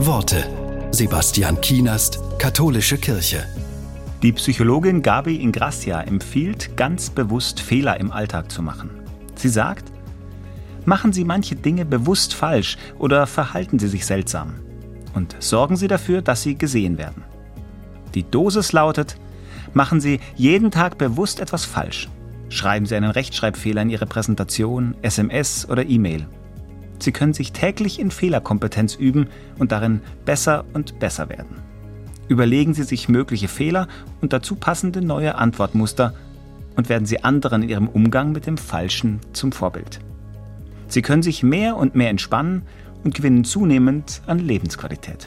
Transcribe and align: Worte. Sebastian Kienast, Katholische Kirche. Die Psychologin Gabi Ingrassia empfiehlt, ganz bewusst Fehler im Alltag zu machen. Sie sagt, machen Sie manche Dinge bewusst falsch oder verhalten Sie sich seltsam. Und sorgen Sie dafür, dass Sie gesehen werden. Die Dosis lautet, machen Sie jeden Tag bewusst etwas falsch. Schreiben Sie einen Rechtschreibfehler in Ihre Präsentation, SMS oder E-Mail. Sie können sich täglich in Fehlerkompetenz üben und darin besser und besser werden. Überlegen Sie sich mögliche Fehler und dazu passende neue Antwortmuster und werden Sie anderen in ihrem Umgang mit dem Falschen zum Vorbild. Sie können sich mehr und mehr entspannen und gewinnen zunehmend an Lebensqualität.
Worte. 0.00 0.46
Sebastian 0.92 1.60
Kienast, 1.60 2.20
Katholische 2.38 2.98
Kirche. 2.98 3.44
Die 4.22 4.32
Psychologin 4.32 5.02
Gabi 5.02 5.42
Ingrassia 5.42 6.00
empfiehlt, 6.02 6.76
ganz 6.76 7.10
bewusst 7.10 7.58
Fehler 7.58 7.98
im 7.98 8.12
Alltag 8.12 8.48
zu 8.52 8.62
machen. 8.62 8.90
Sie 9.34 9.48
sagt, 9.48 9.90
machen 10.84 11.12
Sie 11.12 11.24
manche 11.24 11.56
Dinge 11.56 11.84
bewusst 11.84 12.32
falsch 12.32 12.78
oder 13.00 13.26
verhalten 13.26 13.80
Sie 13.80 13.88
sich 13.88 14.06
seltsam. 14.06 14.60
Und 15.14 15.34
sorgen 15.40 15.74
Sie 15.74 15.88
dafür, 15.88 16.22
dass 16.22 16.42
Sie 16.42 16.54
gesehen 16.54 16.96
werden. 16.96 17.24
Die 18.14 18.22
Dosis 18.22 18.70
lautet, 18.70 19.16
machen 19.74 20.00
Sie 20.00 20.20
jeden 20.36 20.70
Tag 20.70 20.96
bewusst 20.96 21.40
etwas 21.40 21.64
falsch. 21.64 22.08
Schreiben 22.50 22.86
Sie 22.86 22.94
einen 22.94 23.10
Rechtschreibfehler 23.10 23.82
in 23.82 23.90
Ihre 23.90 24.06
Präsentation, 24.06 24.94
SMS 25.02 25.68
oder 25.68 25.84
E-Mail. 25.84 26.28
Sie 26.98 27.12
können 27.12 27.34
sich 27.34 27.52
täglich 27.52 28.00
in 28.00 28.10
Fehlerkompetenz 28.10 28.94
üben 28.94 29.28
und 29.58 29.72
darin 29.72 30.00
besser 30.24 30.64
und 30.72 30.98
besser 30.98 31.28
werden. 31.28 31.62
Überlegen 32.28 32.74
Sie 32.74 32.82
sich 32.82 33.08
mögliche 33.08 33.48
Fehler 33.48 33.88
und 34.20 34.32
dazu 34.32 34.54
passende 34.54 35.00
neue 35.00 35.36
Antwortmuster 35.36 36.14
und 36.76 36.88
werden 36.88 37.06
Sie 37.06 37.24
anderen 37.24 37.62
in 37.62 37.68
ihrem 37.68 37.88
Umgang 37.88 38.32
mit 38.32 38.46
dem 38.46 38.58
Falschen 38.58 39.20
zum 39.32 39.52
Vorbild. 39.52 40.00
Sie 40.88 41.02
können 41.02 41.22
sich 41.22 41.42
mehr 41.42 41.76
und 41.76 41.94
mehr 41.94 42.10
entspannen 42.10 42.62
und 43.04 43.14
gewinnen 43.14 43.44
zunehmend 43.44 44.22
an 44.26 44.38
Lebensqualität. 44.38 45.26